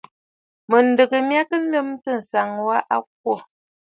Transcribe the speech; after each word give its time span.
Mɨ̀ndɨgə 0.69 1.17
mya 1.27 1.41
kɔʼɔ 1.49 1.61
lɨmtə 1.71 2.09
ànsaŋ 2.17 2.49
wa 2.67 2.77
ŋkwerə 2.79 2.87
a 2.93 2.95
kwô. 3.17 3.33